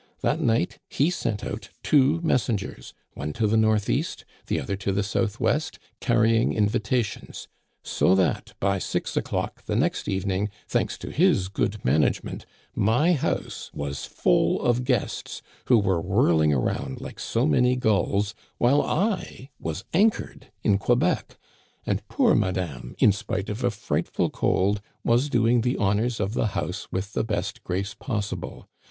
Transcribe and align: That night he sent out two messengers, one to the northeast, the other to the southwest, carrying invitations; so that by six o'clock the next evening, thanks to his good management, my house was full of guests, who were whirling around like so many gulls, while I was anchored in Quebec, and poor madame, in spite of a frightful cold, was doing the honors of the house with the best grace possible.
That 0.21 0.39
night 0.41 0.79
he 0.89 1.11
sent 1.11 1.43
out 1.45 1.69
two 1.83 2.19
messengers, 2.23 2.95
one 3.13 3.33
to 3.33 3.45
the 3.45 3.55
northeast, 3.55 4.25
the 4.47 4.59
other 4.59 4.75
to 4.77 4.91
the 4.91 5.03
southwest, 5.03 5.77
carrying 5.99 6.53
invitations; 6.53 7.47
so 7.83 8.15
that 8.15 8.55
by 8.59 8.79
six 8.79 9.15
o'clock 9.15 9.63
the 9.65 9.75
next 9.75 10.07
evening, 10.07 10.49
thanks 10.67 10.97
to 10.97 11.11
his 11.11 11.49
good 11.49 11.85
management, 11.85 12.47
my 12.73 13.13
house 13.13 13.69
was 13.75 14.05
full 14.05 14.59
of 14.63 14.85
guests, 14.85 15.43
who 15.65 15.77
were 15.77 16.01
whirling 16.01 16.51
around 16.51 16.99
like 16.99 17.19
so 17.19 17.45
many 17.45 17.75
gulls, 17.75 18.33
while 18.57 18.81
I 18.81 19.51
was 19.59 19.83
anchored 19.93 20.51
in 20.63 20.79
Quebec, 20.79 21.37
and 21.85 22.07
poor 22.07 22.33
madame, 22.33 22.95
in 22.97 23.11
spite 23.11 23.49
of 23.49 23.63
a 23.63 23.69
frightful 23.69 24.31
cold, 24.31 24.81
was 25.03 25.29
doing 25.29 25.61
the 25.61 25.77
honors 25.77 26.19
of 26.19 26.33
the 26.33 26.47
house 26.57 26.87
with 26.91 27.13
the 27.13 27.23
best 27.23 27.63
grace 27.63 27.93
possible. 27.93 28.67